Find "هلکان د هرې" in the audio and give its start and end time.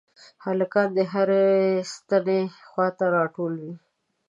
0.45-1.47